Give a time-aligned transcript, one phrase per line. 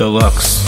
[0.00, 0.59] Deluxe.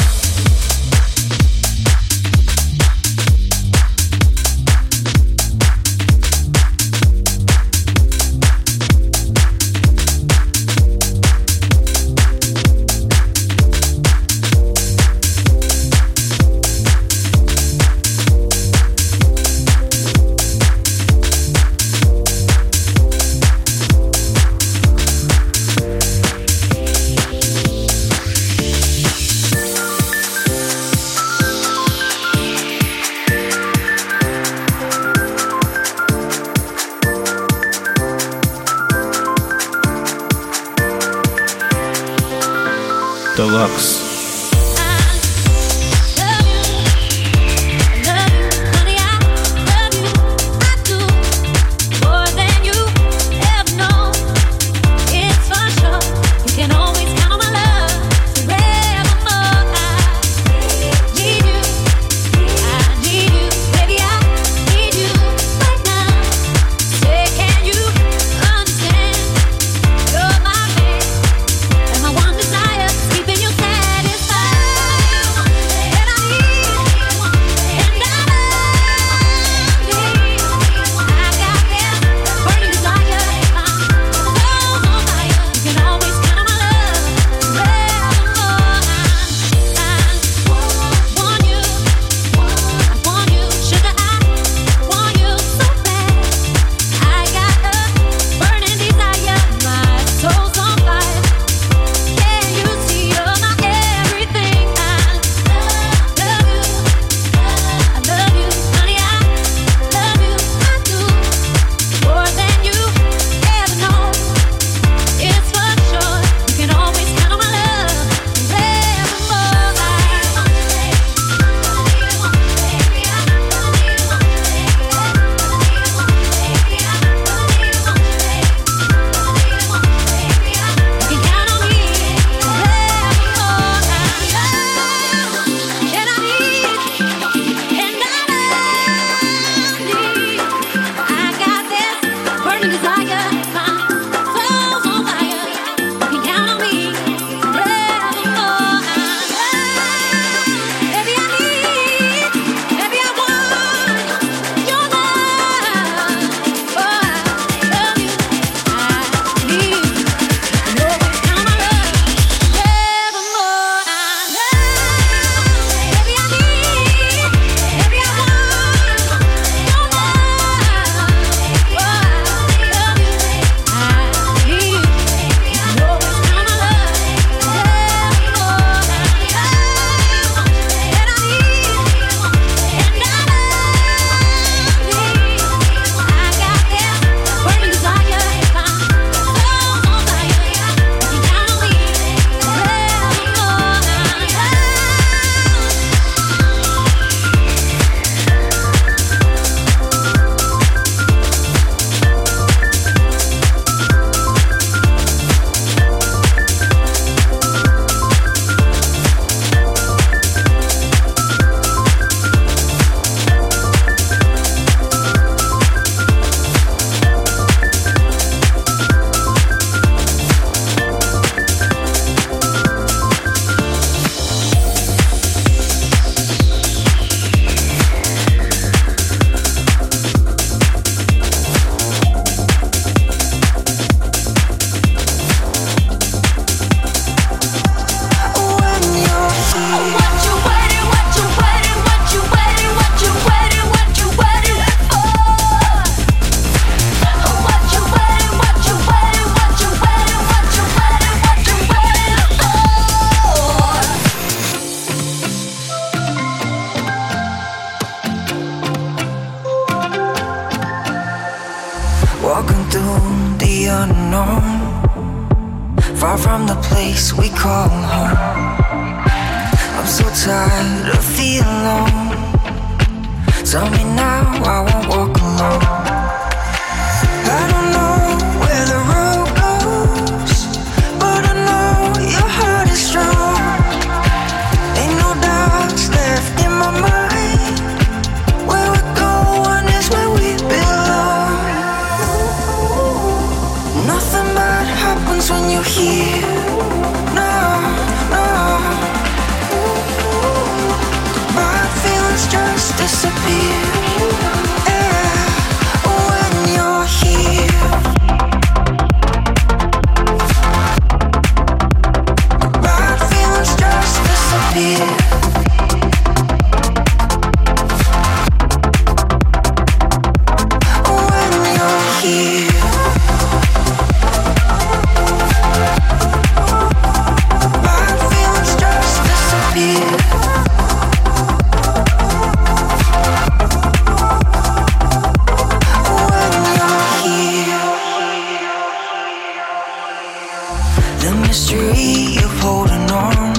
[341.03, 343.35] the mystery of holding on,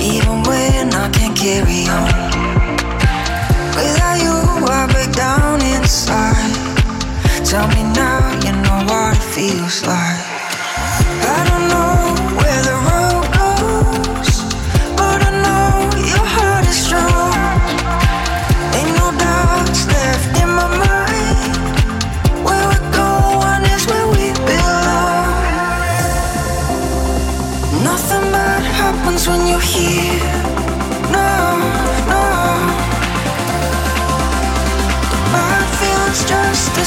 [0.00, 2.08] even when I can't carry on.
[3.76, 4.36] Without you,
[4.66, 6.54] I break down inside.
[7.44, 10.23] Tell me now, you know what it feels like.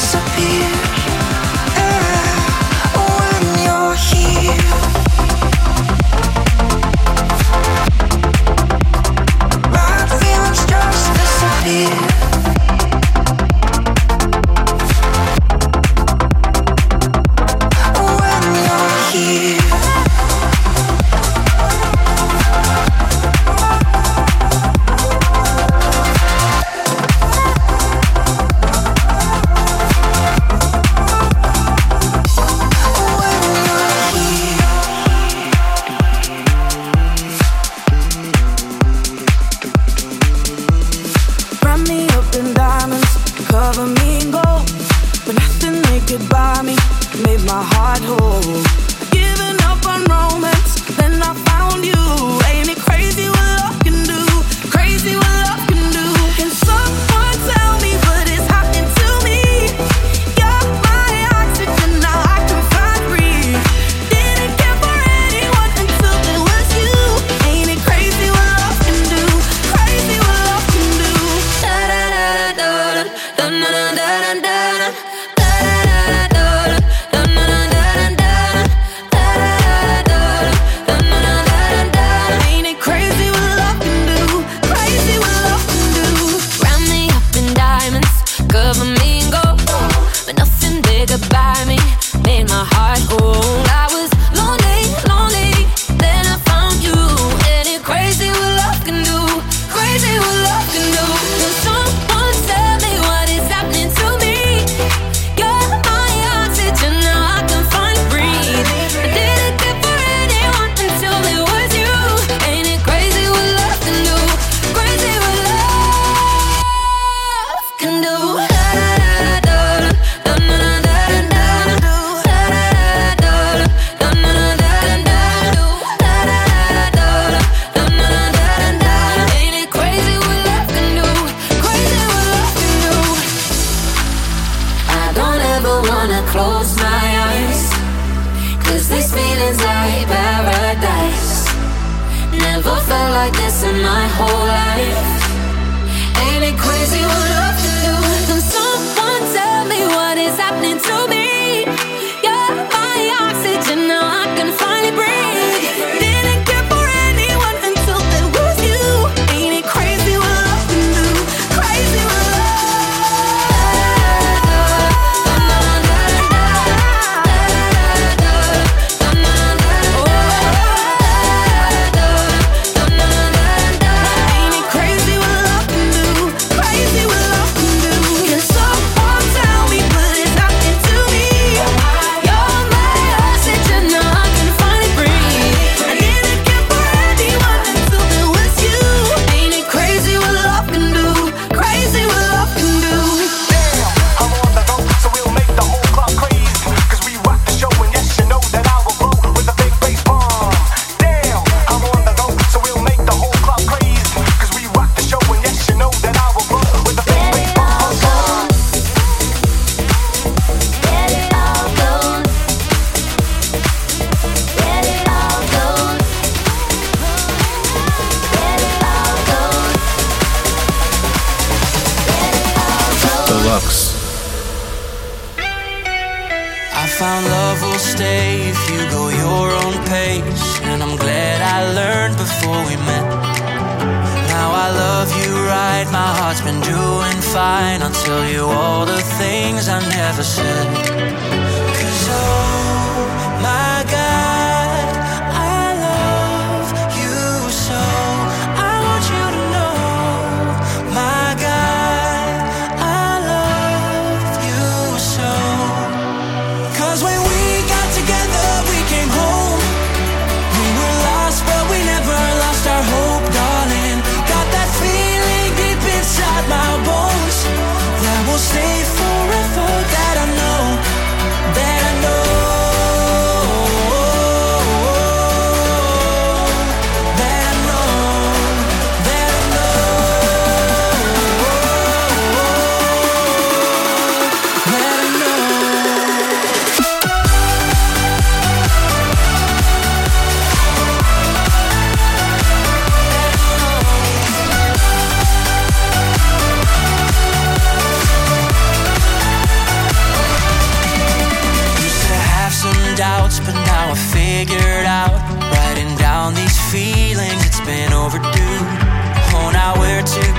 [0.08, 0.77] Disappear.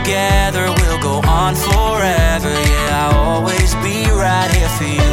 [0.09, 2.49] together, we'll go on forever.
[2.49, 5.08] Yeah, I'll always be right here for you.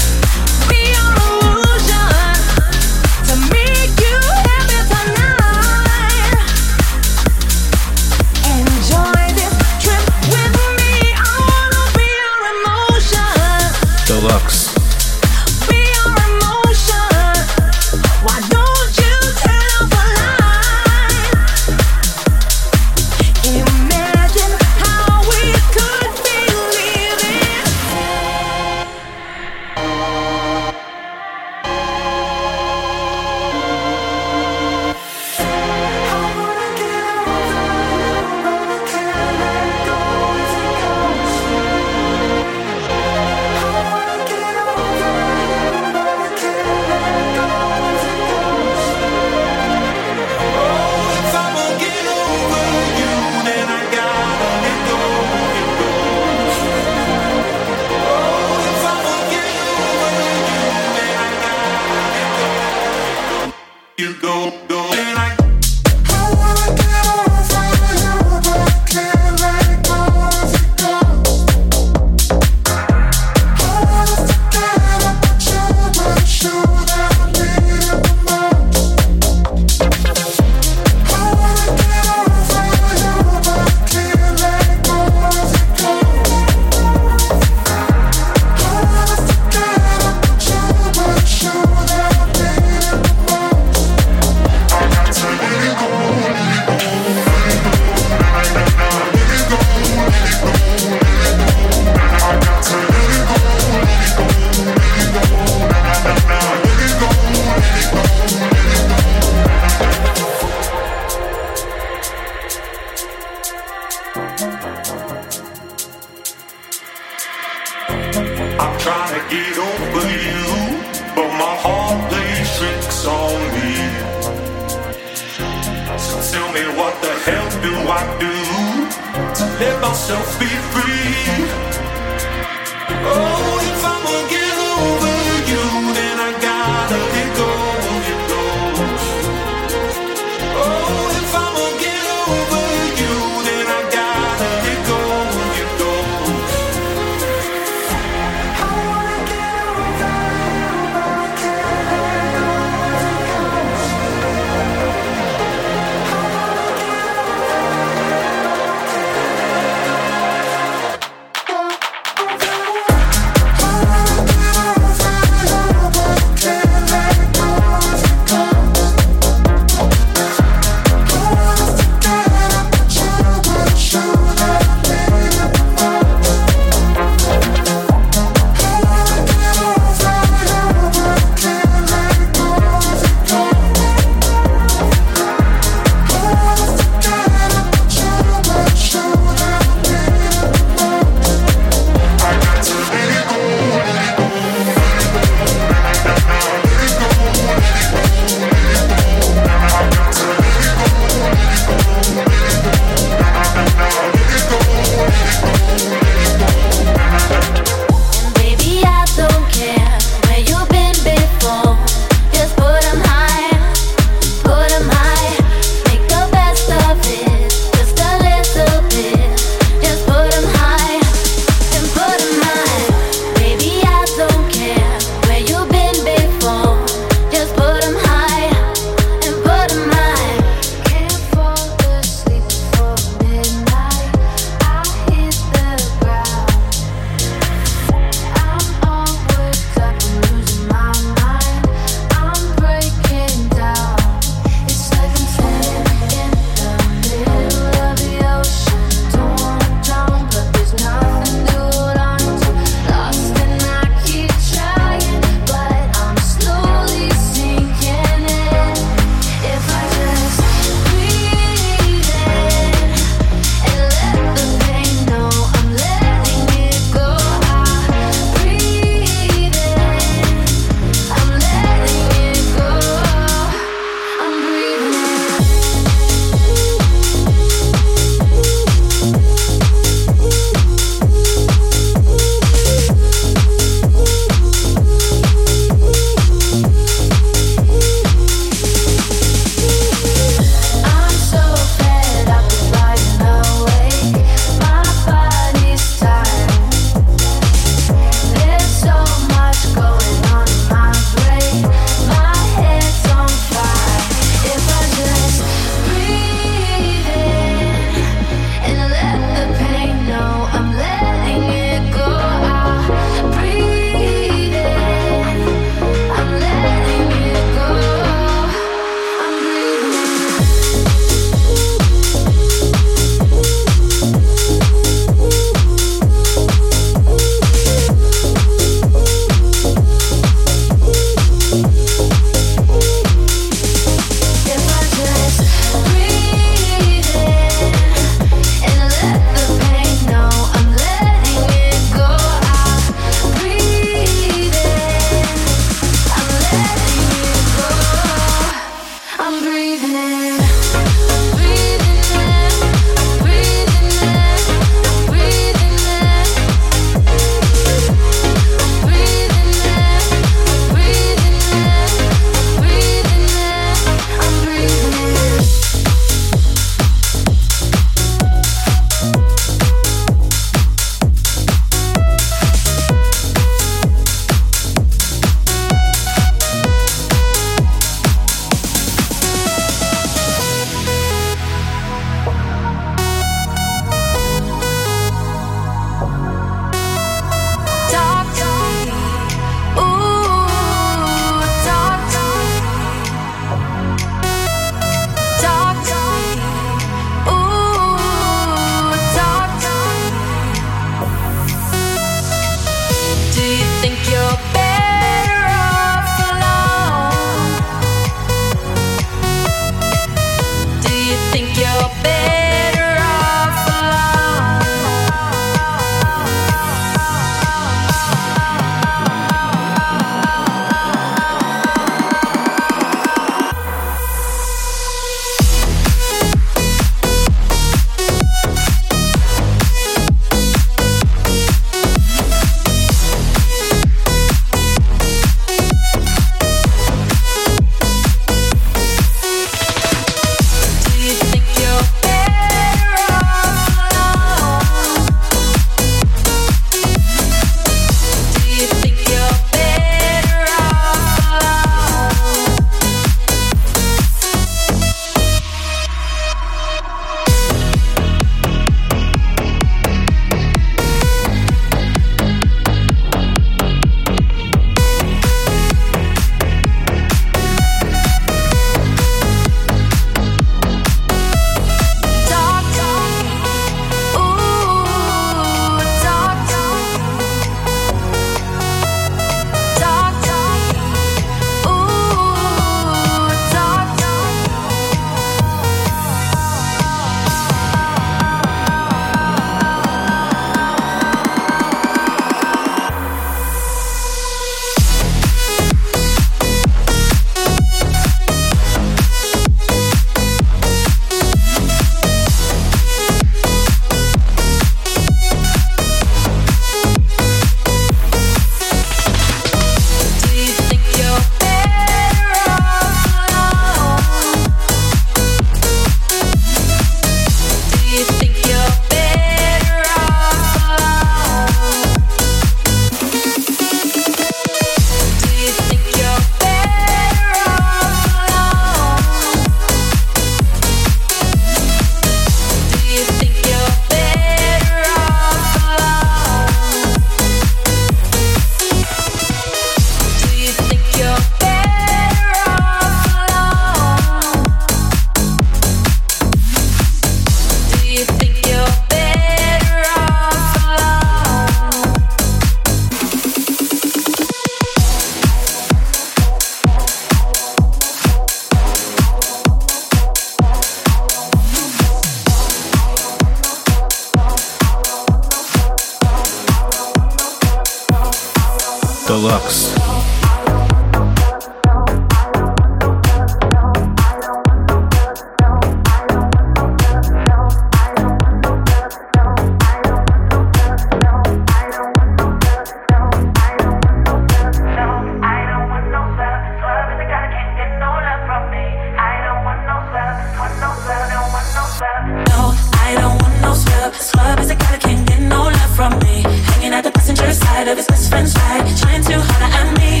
[595.91, 596.21] on me.
[596.21, 598.77] Hanging at the passenger side of his best friend's ride.
[598.77, 600.00] Trying to holler at me.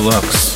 [0.00, 0.49] Deluxe.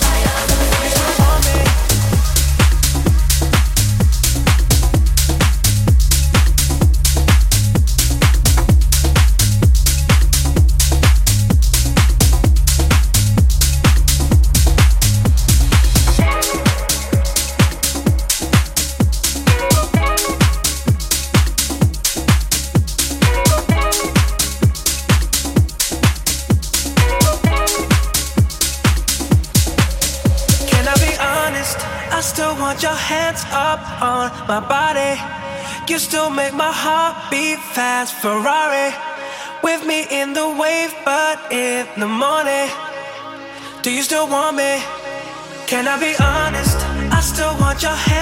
[45.66, 46.76] Can I be honest?
[47.10, 48.13] I still want your hand.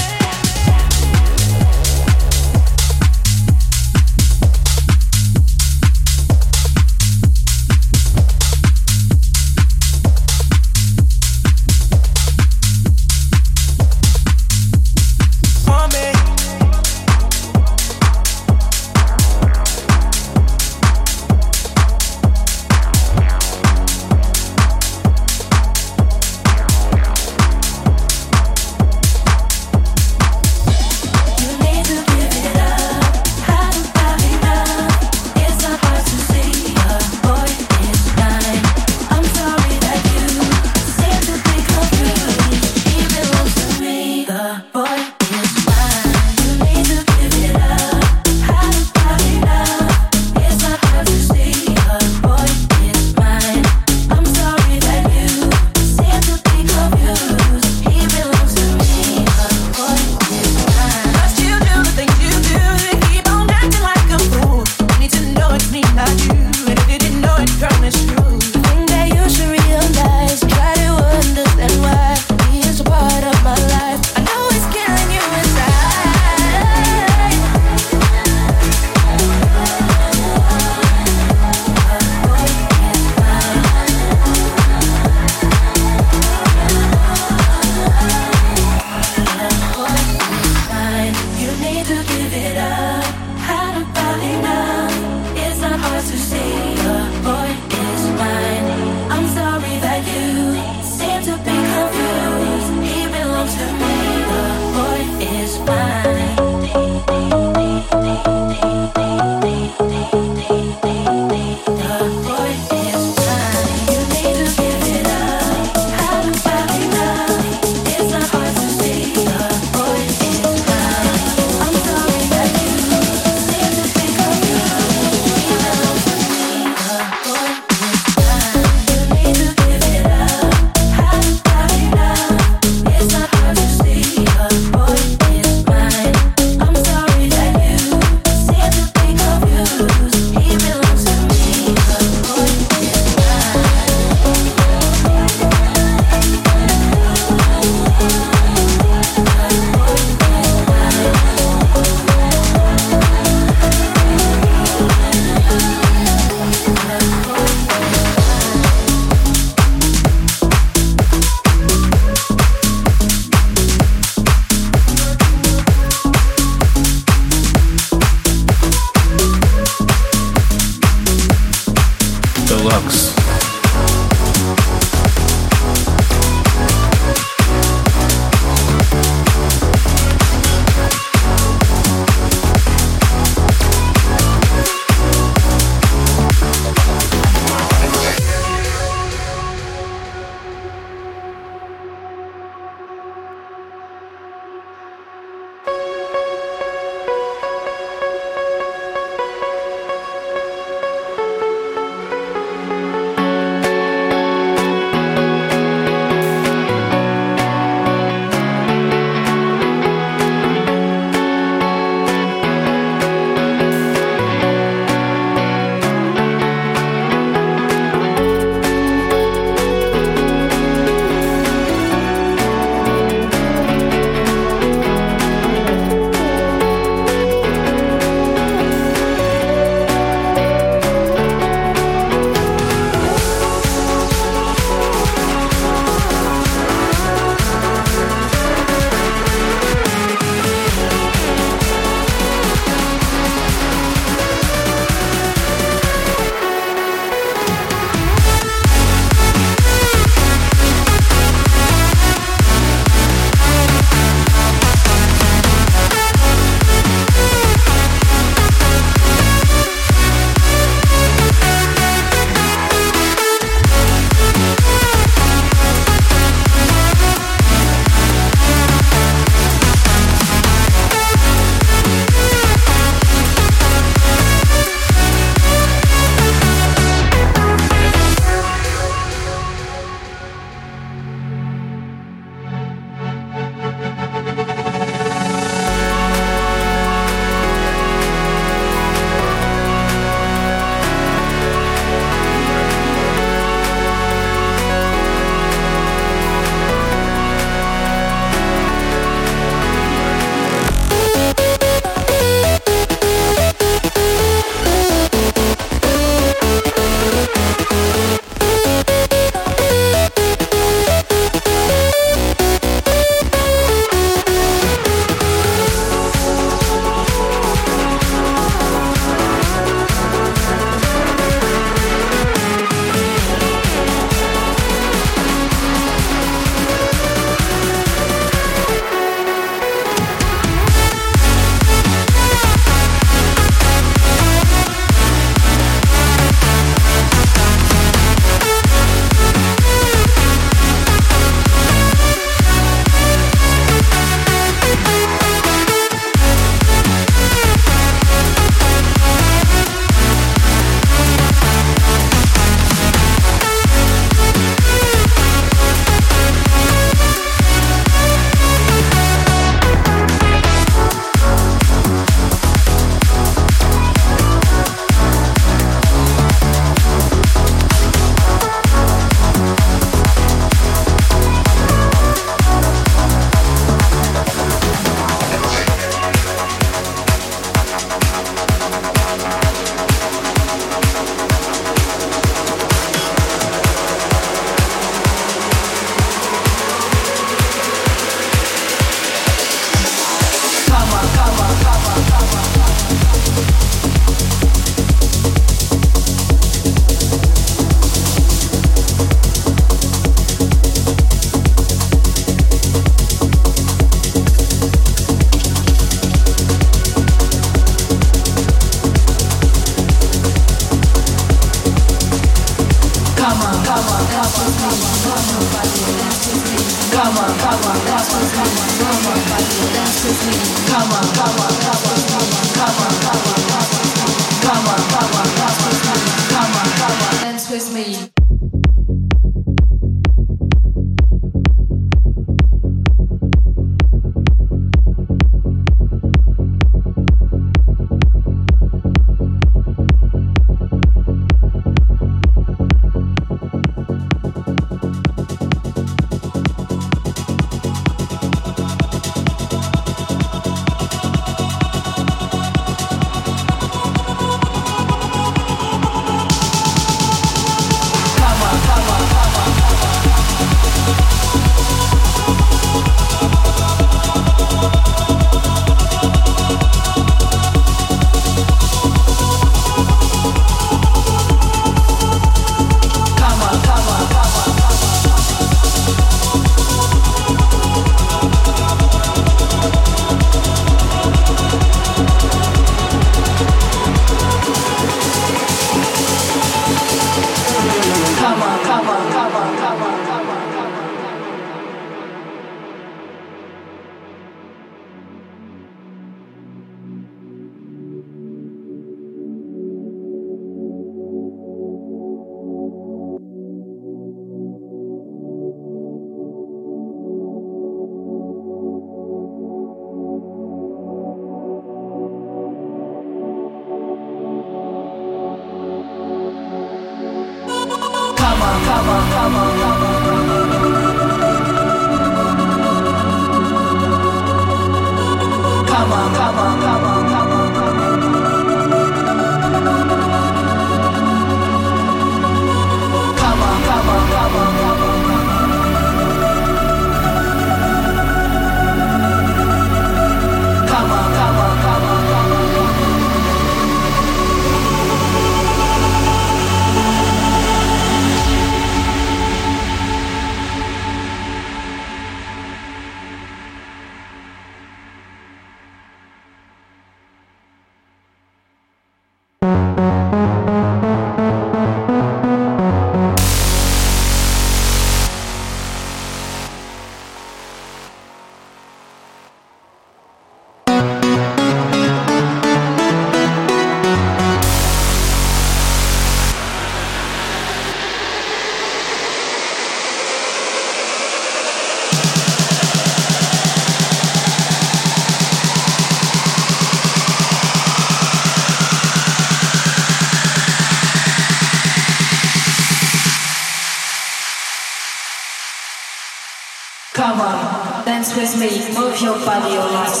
[599.02, 600.00] Jehová dio las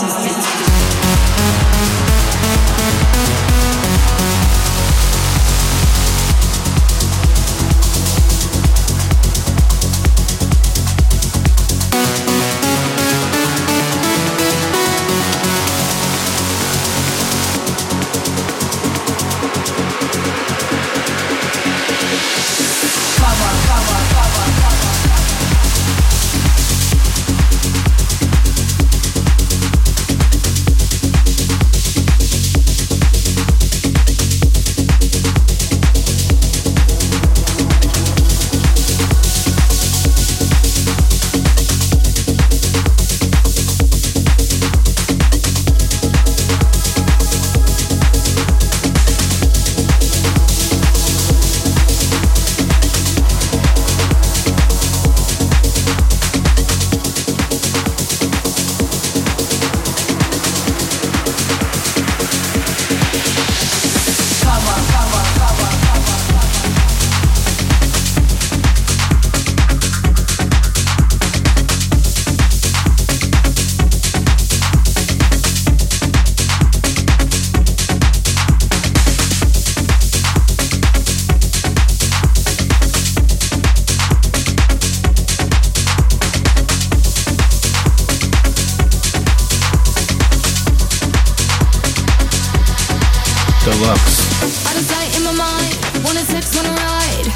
[93.64, 94.18] Deluxe.
[94.66, 97.30] I just die in my mind, wanna sex, wanna ride.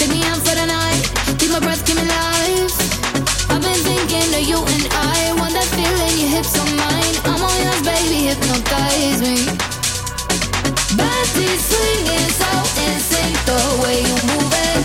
[0.00, 1.04] Take me out for the night,
[1.36, 2.72] Keep my breath, keep me alive.
[3.52, 7.16] I've been thinking of you and I, want that feeling, your hips on mine.
[7.28, 9.44] I'm on yours, baby, hypnotize me.
[10.96, 12.52] Body swinging so
[12.88, 13.36] insane.
[13.44, 14.84] the way you move it.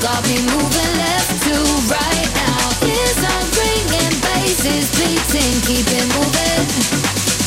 [0.00, 1.56] Got me moving left to
[1.92, 2.88] right now.
[2.88, 6.64] Ears are ringing, bass is beating, keep it moving,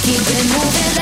[0.05, 0.94] keep it moving.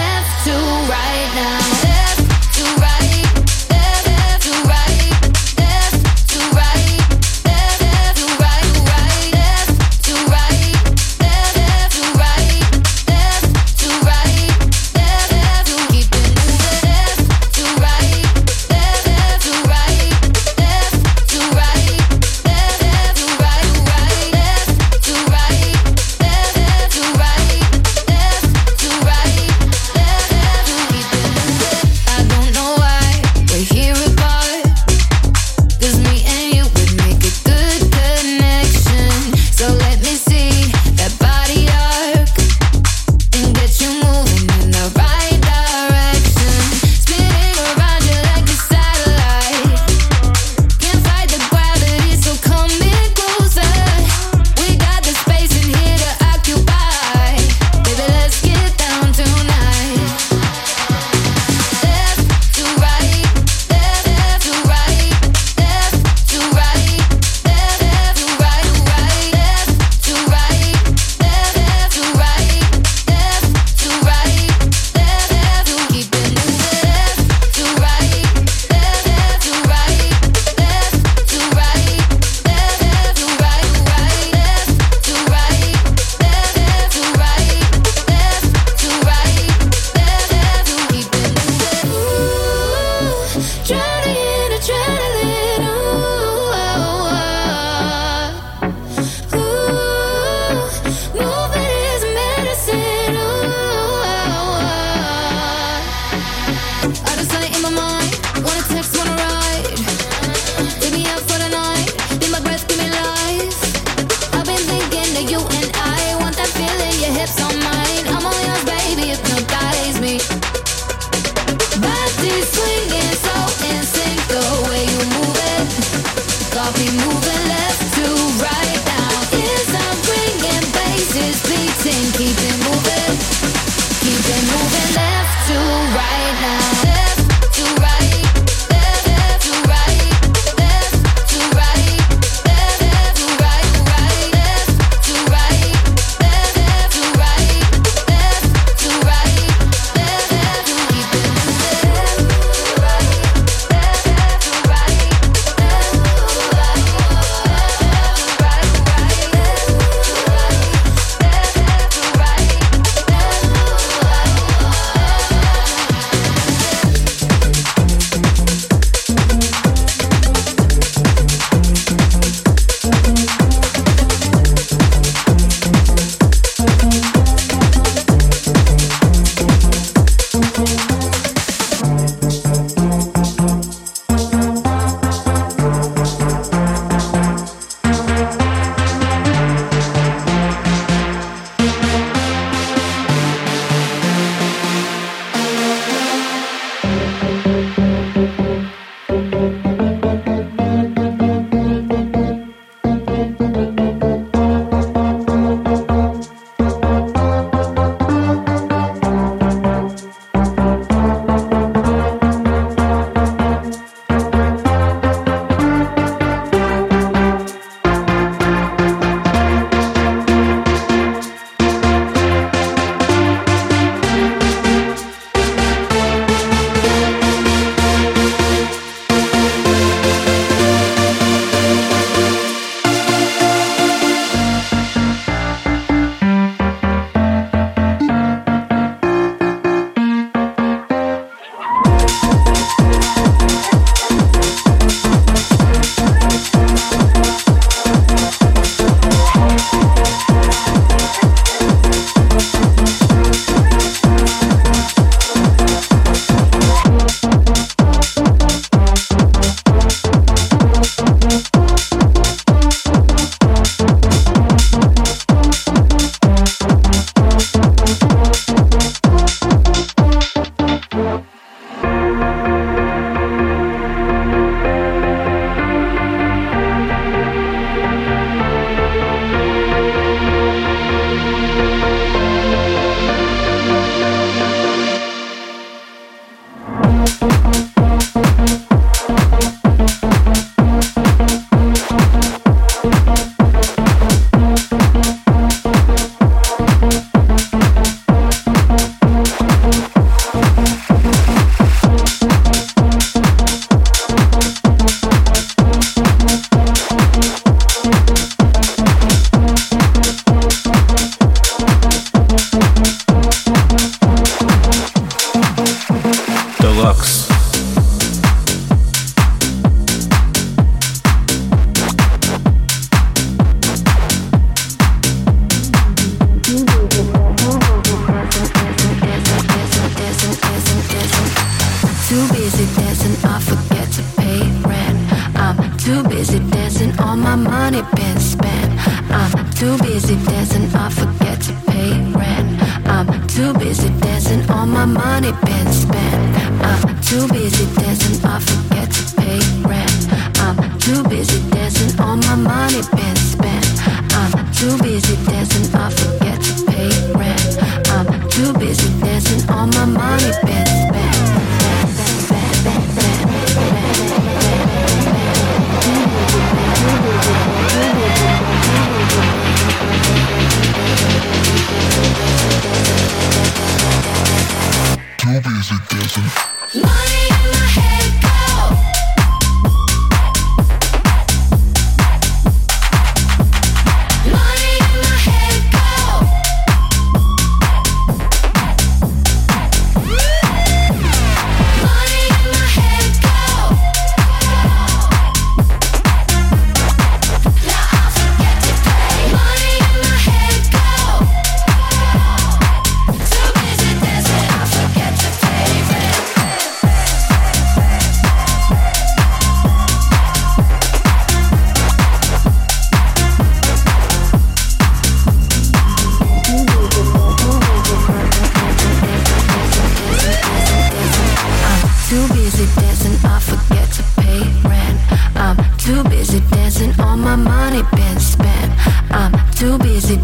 [427.73, 428.71] Money been spent.
[429.11, 430.22] I'm too busy